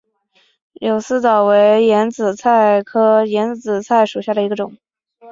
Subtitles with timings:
[0.73, 4.75] 柳丝藻为眼子菜科眼子菜属下的一个种。